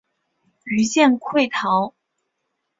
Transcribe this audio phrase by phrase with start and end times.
[0.65, 1.93] 余舰溃逃。